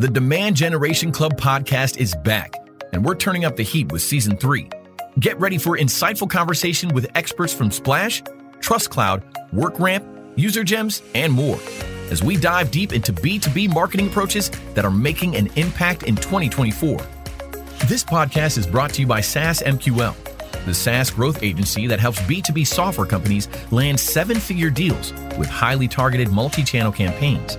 [0.00, 2.52] The Demand Generation Club podcast is back,
[2.92, 4.68] and we're turning up the heat with season three.
[5.20, 8.20] Get ready for insightful conversation with experts from Splash,
[8.58, 9.22] TrustCloud,
[9.52, 11.60] WorkRamp, UserGems, and more
[12.10, 16.98] as we dive deep into B2B marketing approaches that are making an impact in 2024.
[17.86, 20.16] This podcast is brought to you by SaaS MQL,
[20.66, 25.86] the SaaS growth agency that helps B2B software companies land seven figure deals with highly
[25.86, 27.56] targeted multi channel campaigns.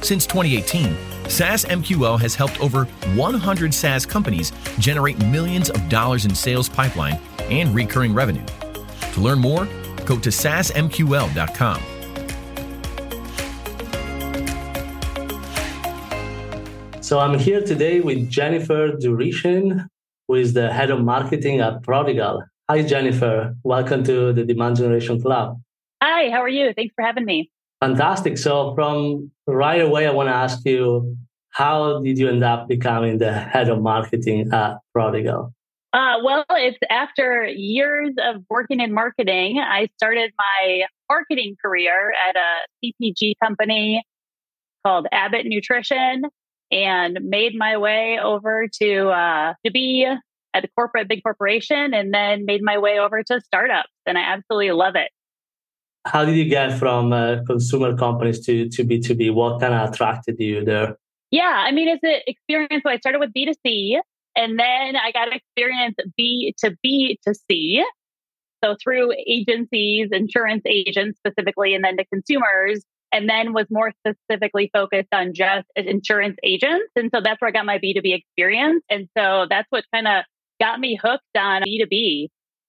[0.00, 0.96] Since 2018,
[1.28, 7.18] SaaS MQL has helped over 100 SaaS companies generate millions of dollars in sales pipeline
[7.50, 8.44] and recurring revenue.
[9.12, 9.66] To learn more,
[10.04, 11.82] go to saasmql.com.
[17.00, 19.86] So I'm here today with Jennifer Durishin,
[20.28, 22.42] who is the head of marketing at Prodigal.
[22.70, 23.54] Hi, Jennifer.
[23.64, 25.60] Welcome to the Demand Generation Club.
[26.02, 26.72] Hi, how are you?
[26.72, 27.50] Thanks for having me.
[27.82, 28.38] Fantastic.
[28.38, 31.16] So from right away, I want to ask you,
[31.50, 35.52] how did you end up becoming the head of marketing at Prodigal?
[35.92, 42.36] Uh, well, it's after years of working in marketing, I started my marketing career at
[42.36, 44.04] a CPG company
[44.86, 46.22] called Abbott Nutrition
[46.70, 50.06] and made my way over to uh, to be
[50.54, 54.22] at a corporate big corporation and then made my way over to startups and I
[54.22, 55.10] absolutely love it.
[56.04, 59.32] How did you get from uh, consumer companies to, to B2B?
[59.32, 60.96] What kind of attracted you there?
[61.30, 62.82] Yeah, I mean, it's an experience.
[62.84, 63.98] So I started with B2C
[64.36, 67.84] and then I got experience B to B to C.
[68.64, 74.70] So through agencies, insurance agents specifically, and then to consumers, and then was more specifically
[74.72, 76.90] focused on just insurance agents.
[76.96, 78.82] And so that's where I got my B2B experience.
[78.88, 80.24] And so that's what kind of
[80.60, 82.28] got me hooked on B2B.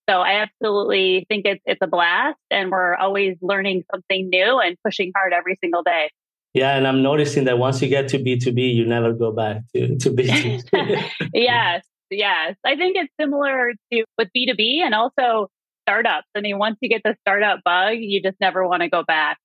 [0.09, 4.76] So I absolutely think it's it's a blast and we're always learning something new and
[4.84, 6.09] pushing hard every single day.
[6.54, 9.98] Yeah, and I'm noticing that once you get to B2B, you never go back to,
[9.98, 11.09] to B2C.
[11.34, 12.56] yes, yes.
[12.63, 15.50] I think it's similar to with B2B and also
[15.88, 16.28] startups.
[16.36, 19.38] I mean, once you get the startup bug, you just never want to go back.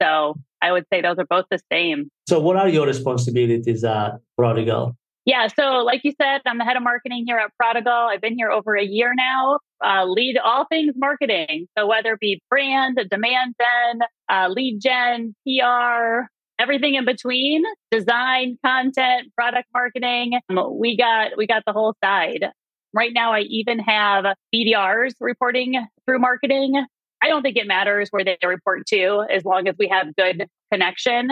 [0.00, 2.08] So I would say those are both the same.
[2.28, 4.96] So what are your responsibilities at Prodigal?
[5.24, 7.92] Yeah, so like you said, I'm the head of marketing here at Prodigal.
[7.92, 9.60] I've been here over a year now.
[9.84, 11.68] Uh, lead all things marketing.
[11.78, 16.26] So whether it be brand, demand gen, uh, lead gen, PR,
[16.58, 17.62] everything in between,
[17.92, 20.40] design, content, product marketing.
[20.50, 22.46] Um, we got we got the whole side.
[22.92, 26.84] Right now, I even have BDRs reporting through marketing.
[27.22, 30.46] I don't think it matters where they report to as long as we have good
[30.72, 31.30] connection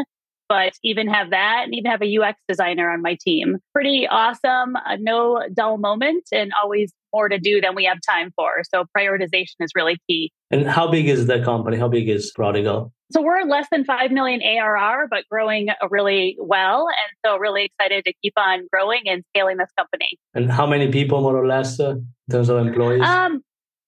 [0.51, 3.59] but even have that and even have a UX designer on my team.
[3.73, 4.75] Pretty awesome.
[4.75, 8.63] Uh, no dull moment and always more to do than we have time for.
[8.69, 10.33] So prioritization is really key.
[10.51, 11.77] And how big is the company?
[11.77, 12.93] How big is Prodigal?
[13.13, 16.89] So we're less than 5 million ARR, but growing really well.
[16.89, 20.19] And so really excited to keep on growing and scaling this company.
[20.35, 23.03] And how many people, more or less, uh, in terms of employees?
[23.03, 23.41] Um,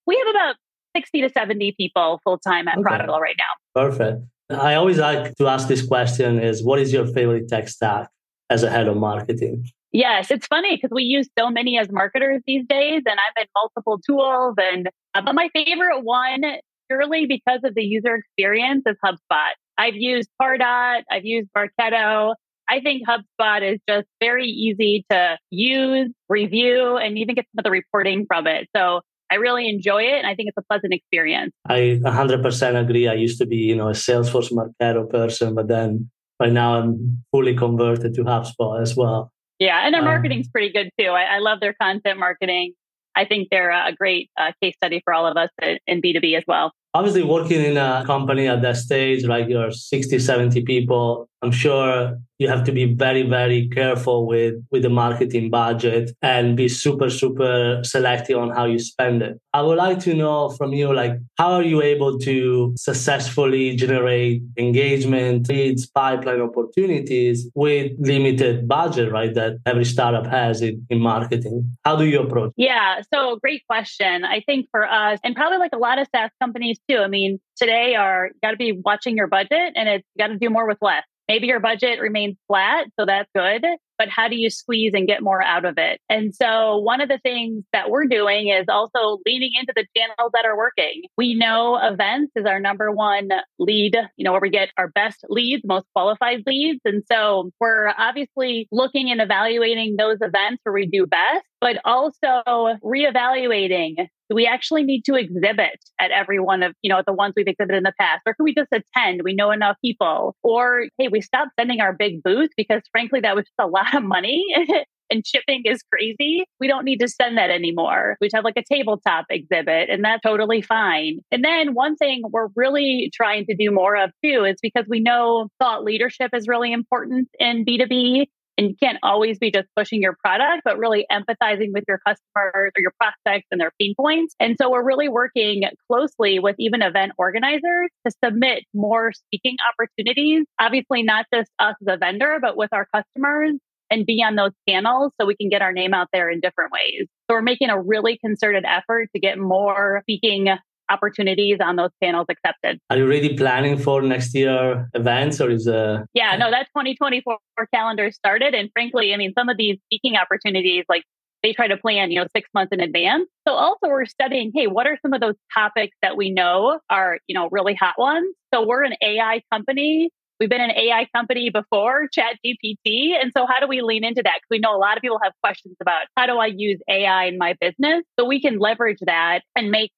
[0.06, 0.56] we have about
[0.96, 2.82] 60 to 70 people full time at okay.
[2.82, 3.80] Prodigal right now.
[3.88, 4.22] Perfect.
[4.54, 8.08] I always like to ask this question is what is your favorite tech stack
[8.50, 9.64] as a head of marketing?
[9.92, 13.46] Yes, it's funny because we use so many as marketers these days, and I'm in
[13.54, 14.54] multiple tools.
[14.58, 16.42] And uh, but my favorite one,
[16.88, 19.52] purely because of the user experience, is HubSpot.
[19.76, 22.34] I've used Pardot, I've used Marketo.
[22.69, 27.64] I think HubSpot is just very easy to use, review, and even get some of
[27.64, 28.69] the reporting from it.
[28.74, 29.02] So
[29.32, 31.54] I really enjoy it and I think it's a pleasant experience.
[31.66, 33.09] I 100% agree.
[33.09, 37.25] I used to be, you know, a Salesforce Marketo person, but then right now I'm
[37.32, 39.32] fully converted to HubSpot as well.
[39.59, 41.06] Yeah, and their um, marketing's pretty good too.
[41.06, 42.75] I, I, love their content marketing.
[43.16, 45.49] I think they're a great uh, case study for all of us
[45.87, 50.19] in B2B as well obviously working in a company at that stage like you're 60
[50.19, 55.48] 70 people i'm sure you have to be very very careful with with the marketing
[55.48, 59.38] budget and be super super selective on how you spend it.
[59.54, 64.43] I would like to know from you like how are you able to successfully generate
[64.58, 71.56] engagement leads pipeline opportunities with limited budget right that every startup has in, in marketing?
[71.84, 74.25] How do you approach yeah so great question.
[74.25, 76.99] I think for us and probably like a lot of saas companies too.
[76.99, 80.50] I mean, today are got to be watching your budget and it's got to do
[80.50, 81.05] more with less.
[81.29, 83.64] Maybe your budget remains flat, so that's good,
[83.96, 86.00] but how do you squeeze and get more out of it?
[86.11, 90.32] And so one of the things that we're doing is also leaning into the channels
[90.34, 91.02] that are working.
[91.17, 93.28] We know events is our number one
[93.61, 96.81] lead, you know, where we get our best leads, most qualified leads.
[96.85, 102.43] And so we're obviously looking and evaluating those events where we do best, but also
[102.82, 107.34] reevaluating Do we actually need to exhibit at every one of, you know, the ones
[107.37, 108.23] we've exhibited in the past?
[108.25, 109.20] Or can we just attend?
[109.23, 110.34] We know enough people.
[110.43, 113.94] Or, hey, we stopped sending our big booth because frankly, that was just a lot
[113.94, 114.43] of money.
[115.11, 116.46] and shipping is crazy.
[116.61, 118.17] We don't need to send that anymore.
[118.23, 121.19] We'd have like a tabletop exhibit and that's totally fine.
[121.31, 125.00] And then one thing we're really trying to do more of too is because we
[125.00, 128.28] know thought leadership is really important in B2B
[128.58, 132.72] and you can't always be just pushing your product, but really empathizing with your customers
[132.76, 134.34] or your prospects and their pain points.
[134.38, 140.44] And so we're really working closely with even event organizers to submit more speaking opportunities.
[140.60, 143.54] Obviously, not just us as a vendor, but with our customers
[143.90, 146.72] and be on those panels so we can get our name out there in different
[146.72, 147.06] ways.
[147.28, 150.49] So we're making a really concerted effort to get more speaking
[150.92, 152.78] opportunities on those panels accepted.
[152.90, 157.38] Are you already planning for next year events or is uh Yeah, no, that 2024
[157.74, 161.04] calendar started and frankly, I mean some of these speaking opportunities like
[161.42, 163.28] they try to plan, you know, 6 months in advance.
[163.48, 167.18] So also we're studying, hey, what are some of those topics that we know are,
[167.26, 168.32] you know, really hot ones?
[168.54, 170.10] So we're an AI company
[170.42, 173.12] We've been an AI company before, ChatGPT.
[173.14, 174.38] And so how do we lean into that?
[174.38, 177.26] Because we know a lot of people have questions about how do I use AI
[177.26, 178.02] in my business?
[178.18, 179.92] So we can leverage that and make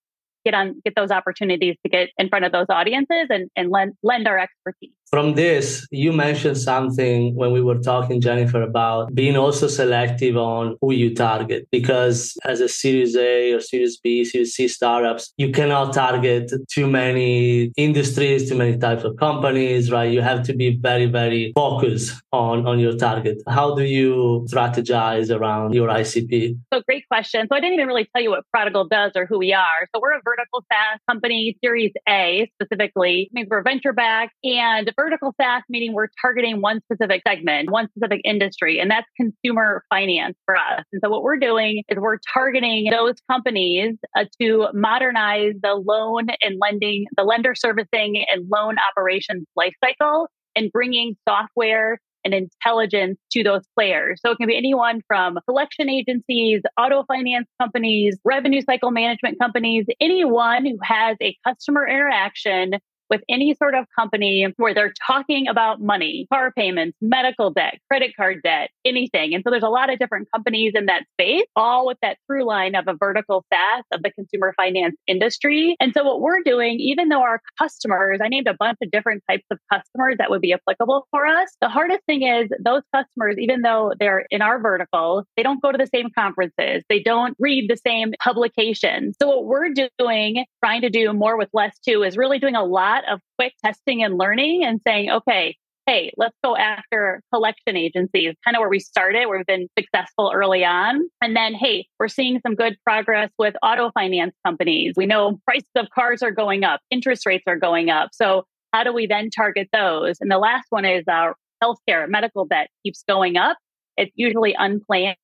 [0.44, 3.92] get on get those opportunities to get in front of those audiences and, and lend
[4.02, 4.90] lend our expertise.
[5.14, 10.76] From this, you mentioned something when we were talking, Jennifer, about being also selective on
[10.80, 11.68] who you target.
[11.70, 16.88] Because as a Series A or Series B, Series C startups, you cannot target too
[16.88, 20.10] many industries, too many types of companies, right?
[20.10, 23.40] You have to be very, very focused on, on your target.
[23.48, 26.58] How do you strategize around your ICP?
[26.72, 27.46] So great question.
[27.48, 29.88] So I didn't even really tell you what Prodigal does or who we are.
[29.94, 34.30] So we're a vertical SaaS company, Series A specifically, means we're venture back.
[34.42, 39.84] and vertical SaaS meaning we're targeting one specific segment, one specific industry, and that's consumer
[39.90, 40.84] finance for us.
[40.92, 46.26] And so what we're doing is we're targeting those companies uh, to modernize the loan
[46.42, 50.26] and lending, the lender servicing and loan operations lifecycle
[50.56, 54.20] and bringing software and intelligence to those players.
[54.24, 59.86] So it can be anyone from collection agencies, auto finance companies, revenue cycle management companies,
[60.00, 62.74] anyone who has a customer interaction
[63.14, 68.10] with any sort of company where they're talking about money, car payments, medical debt, credit
[68.16, 69.34] card debt, anything.
[69.34, 72.44] And so there's a lot of different companies in that space, all with that through
[72.44, 75.76] line of a vertical SaaS of the consumer finance industry.
[75.78, 79.22] And so what we're doing, even though our customers, I named a bunch of different
[79.30, 81.54] types of customers that would be applicable for us.
[81.60, 85.70] The hardest thing is those customers, even though they're in our vertical, they don't go
[85.70, 86.82] to the same conferences.
[86.88, 89.14] They don't read the same publications.
[89.22, 92.64] So what we're doing, trying to do more with less too, is really doing a
[93.10, 95.56] of quick testing and learning and saying, okay,
[95.86, 100.32] hey, let's go after collection agencies, kind of where we started, where we've been successful
[100.34, 101.00] early on.
[101.20, 104.94] And then, hey, we're seeing some good progress with auto finance companies.
[104.96, 108.10] We know prices of cars are going up, interest rates are going up.
[108.12, 110.16] So, how do we then target those?
[110.20, 113.56] And the last one is our uh, healthcare, medical debt keeps going up.
[113.96, 115.16] It's usually unplanned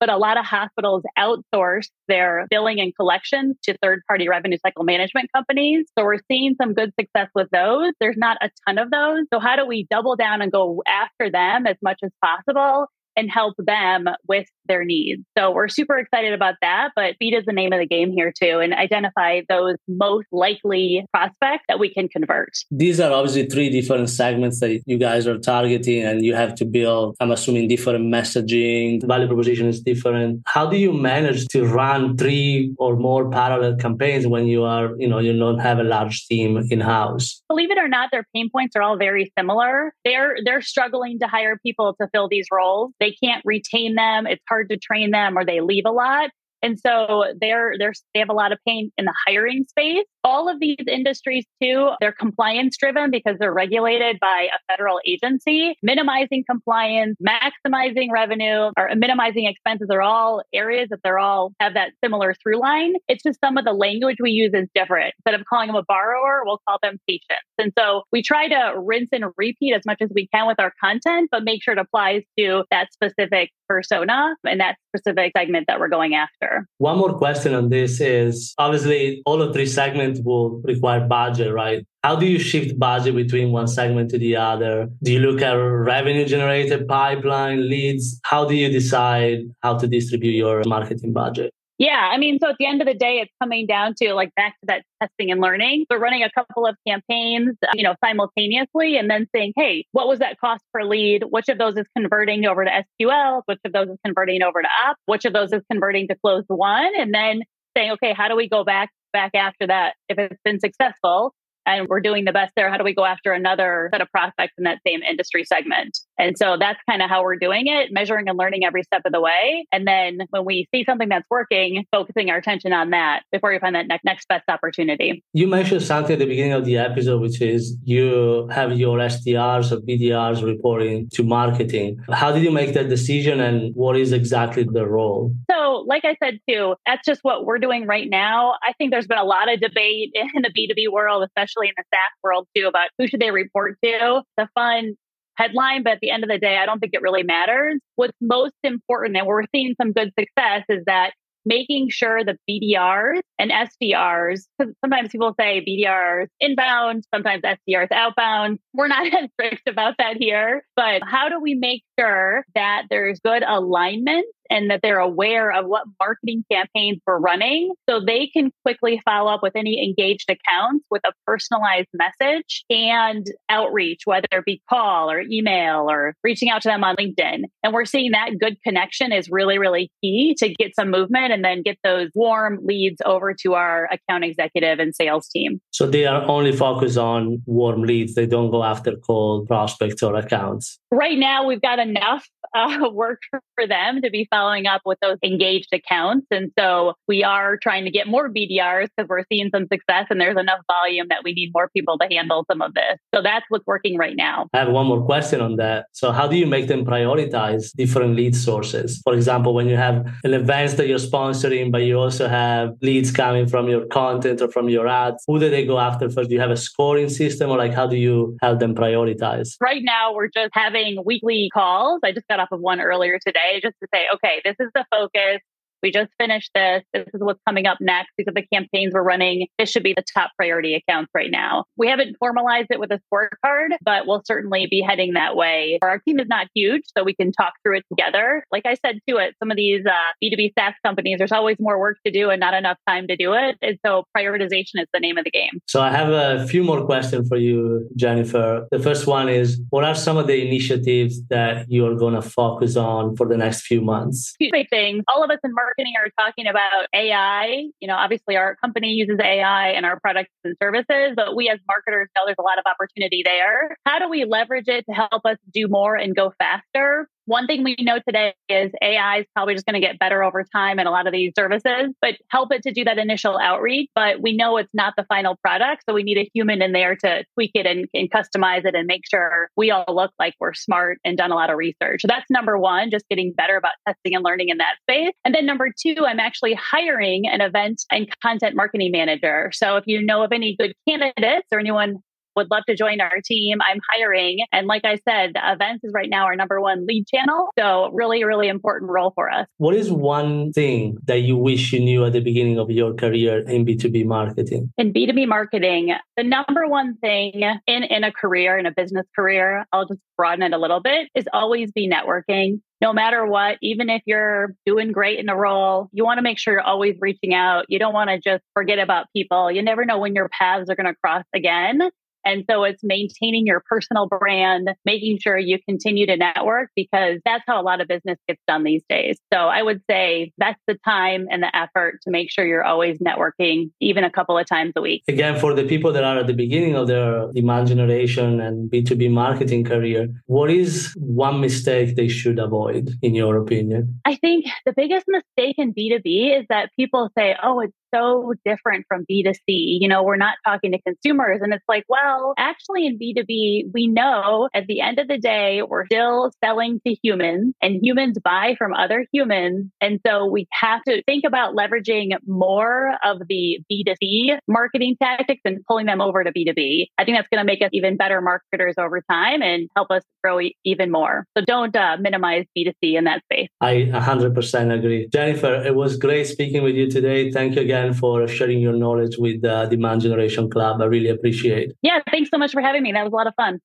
[0.00, 4.84] but a lot of hospitals outsource their billing and collections to third party revenue cycle
[4.84, 5.86] management companies.
[5.98, 7.92] So we're seeing some good success with those.
[8.00, 9.26] There's not a ton of those.
[9.32, 12.86] So how do we double down and go after them as much as possible
[13.16, 15.22] and help them with their needs.
[15.36, 18.32] So we're super excited about that, but speed is the name of the game here
[18.32, 22.52] too, and identify those most likely prospects that we can convert.
[22.70, 26.64] These are obviously three different segments that you guys are targeting, and you have to
[26.64, 29.00] build, I'm assuming, different messaging.
[29.00, 30.42] The value proposition is different.
[30.46, 35.08] How do you manage to run three or more parallel campaigns when you are, you
[35.08, 37.42] know, you don't have a large team in house?
[37.48, 39.94] Believe it or not, their pain points are all very similar.
[40.04, 42.92] They're they're struggling to hire people to fill these roles.
[43.04, 44.26] They can't retain them.
[44.26, 46.30] It's hard to train them or they leave a lot.
[46.62, 50.06] And so they're, they're, they have a lot of pain in the hiring space.
[50.24, 55.76] All of these industries too, they're compliance driven because they're regulated by a federal agency.
[55.82, 61.90] Minimizing compliance, maximizing revenue, or minimizing expenses are all areas that they're all have that
[62.02, 62.94] similar through line.
[63.06, 65.14] It's just some of the language we use is different.
[65.18, 67.44] Instead of calling them a borrower, we'll call them patients.
[67.58, 70.72] And so we try to rinse and repeat as much as we can with our
[70.82, 75.80] content, but make sure it applies to that specific persona and that specific segment that
[75.80, 76.66] we're going after.
[76.78, 81.86] One more question on this is obviously all of three segments will require budget, right?
[82.02, 84.88] How do you shift budget between one segment to the other?
[85.02, 88.20] Do you look at revenue generated pipeline leads?
[88.24, 91.52] How do you decide how to distribute your marketing budget?
[91.78, 94.32] Yeah, I mean, so at the end of the day, it's coming down to like
[94.36, 95.86] back to that testing and learning.
[95.90, 100.06] So running a couple of campaigns, uh, you know, simultaneously, and then saying, hey, what
[100.06, 101.24] was that cost per lead?
[101.30, 103.42] Which of those is converting over to SQL?
[103.46, 104.98] Which of those is converting over to app?
[105.06, 106.92] Which of those is converting to closed won?
[106.96, 107.42] And then
[107.76, 111.34] saying, okay, how do we go back back after that if it's been successful?
[111.66, 112.70] And we're doing the best there.
[112.70, 115.98] How do we go after another set of prospects in that same industry segment?
[116.18, 119.12] And so that's kind of how we're doing it, measuring and learning every step of
[119.12, 119.66] the way.
[119.72, 123.58] And then when we see something that's working, focusing our attention on that before we
[123.58, 125.24] find that ne- next best opportunity.
[125.32, 129.72] You mentioned something at the beginning of the episode, which is you have your SDRs
[129.72, 131.98] or BDRs reporting to marketing.
[132.12, 135.32] How did you make that decision and what is exactly the role?
[135.50, 138.54] So, like I said too, that's just what we're doing right now.
[138.62, 141.74] I think there's been a lot of debate in the B2B world, especially especially in
[141.76, 144.22] the SaaS world too, about who should they report to.
[144.36, 144.94] The fun
[145.36, 147.80] headline, but at the end of the day, I don't think it really matters.
[147.96, 151.12] What's most important, and we're seeing some good success, is that
[151.46, 158.60] making sure the BDRs and SDRs, because sometimes people say BDRs inbound, sometimes SDRs outbound.
[158.72, 163.20] We're not as strict about that here, but how do we make sure that there's
[163.20, 168.50] good alignment and that they're aware of what marketing campaigns we're running so they can
[168.64, 174.44] quickly follow up with any engaged accounts with a personalized message and outreach, whether it
[174.44, 177.44] be call or email or reaching out to them on LinkedIn.
[177.62, 181.44] And we're seeing that good connection is really, really key to get some movement and
[181.44, 185.60] then get those warm leads over to our account executive and sales team.
[185.70, 188.14] So they are only focused on warm leads.
[188.14, 190.78] They don't go after cold prospects or accounts.
[190.90, 193.20] Right now, we've got enough uh, work
[193.54, 196.26] for them to be following up with those engaged accounts.
[196.30, 200.20] And so we are trying to get more BDRs because we're seeing some success and
[200.20, 202.98] there's enough volume that we need more people to handle some of this.
[203.14, 204.48] So that's what's working right now.
[204.54, 205.86] I have one more question on that.
[205.92, 209.00] So how do you make them prioritize different lead sources?
[209.04, 213.10] For example, when you have an event that you're sponsoring, but you also have leads
[213.10, 216.28] coming from your content or from your ads, who do they go after first?
[216.28, 219.56] Do you have a scoring system or like how do you help them prioritize?
[219.60, 222.00] Right now, we're just having weekly calls.
[222.04, 224.84] I just got off of one earlier today just to say, okay, this is the
[224.90, 225.40] focus.
[225.84, 226.82] We just finished this.
[226.94, 228.12] This is what's coming up next.
[228.16, 229.48] These are the campaigns we're running.
[229.58, 231.64] This should be the top priority accounts right now.
[231.76, 235.78] We haven't formalized it with a scorecard, but we'll certainly be heading that way.
[235.82, 238.46] Our team is not huge, so we can talk through it together.
[238.50, 239.92] Like I said to it, some of these uh,
[240.24, 243.34] B2B SaaS companies, there's always more work to do and not enough time to do
[243.34, 243.58] it.
[243.60, 245.60] And so prioritization is the name of the game.
[245.66, 248.66] So I have a few more questions for you, Jennifer.
[248.70, 252.74] The first one is what are some of the initiatives that you're going to focus
[252.74, 254.34] on for the next few months?
[254.40, 255.04] Two big things.
[255.14, 257.64] All of us in marketing marketing are talking about AI.
[257.80, 261.58] You know, obviously our company uses AI in our products and services, but we as
[261.68, 263.76] marketers know there's a lot of opportunity there.
[263.84, 267.08] How do we leverage it to help us do more and go faster?
[267.26, 270.44] One thing we know today is AI is probably just going to get better over
[270.44, 273.88] time in a lot of these services, but help it to do that initial outreach.
[273.94, 275.84] But we know it's not the final product.
[275.88, 278.86] So we need a human in there to tweak it and, and customize it and
[278.86, 282.02] make sure we all look like we're smart and done a lot of research.
[282.02, 285.14] So that's number one, just getting better about testing and learning in that space.
[285.24, 289.50] And then number two, I'm actually hiring an event and content marketing manager.
[289.54, 292.02] So if you know of any good candidates or anyone
[292.36, 293.58] would love to join our team.
[293.60, 294.38] I'm hiring.
[294.52, 297.48] And like I said, events is right now our number one lead channel.
[297.58, 299.46] So, really, really important role for us.
[299.58, 303.38] What is one thing that you wish you knew at the beginning of your career
[303.48, 304.72] in B2B marketing?
[304.78, 309.66] In B2B marketing, the number one thing in, in a career, in a business career,
[309.72, 313.88] I'll just broaden it a little bit, is always be networking no matter what, even
[313.88, 317.32] if you're doing great in a role, you want to make sure you're always reaching
[317.32, 317.64] out.
[317.68, 319.50] You don't want to just forget about people.
[319.50, 321.80] You never know when your paths are going to cross again.
[322.24, 327.44] And so it's maintaining your personal brand, making sure you continue to network because that's
[327.46, 329.18] how a lot of business gets done these days.
[329.32, 332.98] So I would say that's the time and the effort to make sure you're always
[332.98, 335.02] networking, even a couple of times a week.
[335.08, 339.10] Again, for the people that are at the beginning of their demand generation and B2B
[339.10, 344.00] marketing career, what is one mistake they should avoid, in your opinion?
[344.04, 348.84] I think the biggest mistake in B2B is that people say, oh, it's so different
[348.88, 349.38] from B2C.
[349.46, 351.40] You know, we're not talking to consumers.
[351.42, 355.62] And it's like, well, actually, in B2B, we know at the end of the day,
[355.62, 359.70] we're still selling to humans and humans buy from other humans.
[359.80, 365.58] And so we have to think about leveraging more of the B2C marketing tactics and
[365.68, 366.86] pulling them over to B2B.
[366.98, 370.02] I think that's going to make us even better marketers over time and help us
[370.22, 371.26] grow even more.
[371.36, 373.48] So don't uh, minimize B2C in that space.
[373.60, 375.08] I 100% agree.
[375.12, 377.30] Jennifer, it was great speaking with you today.
[377.30, 380.80] Thank you again again for sharing your knowledge with the Demand Generation Club.
[380.80, 381.76] I really appreciate it.
[381.82, 382.92] Yeah, thanks so much for having me.
[382.92, 383.60] That was a lot of fun.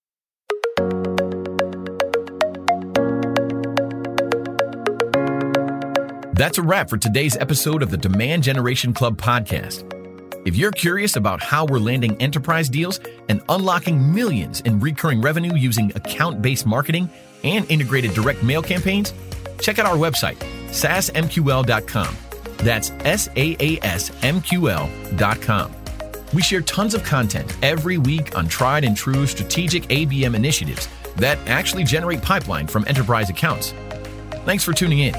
[6.34, 9.84] That's a wrap for today's episode of the Demand Generation Club podcast.
[10.48, 15.54] If you're curious about how we're landing enterprise deals and unlocking millions in recurring revenue
[15.56, 17.10] using account based marketing
[17.44, 19.14] and integrated direct mail campaigns,
[19.62, 20.38] check out our website,
[20.70, 22.16] saasmql.com
[22.60, 25.74] That's S A A S M Q L dot com.
[26.34, 31.40] We share tons of content every week on tried and true strategic ABM initiatives that
[31.48, 33.74] actually generate pipeline from enterprise accounts.
[34.46, 35.16] Thanks for tuning in.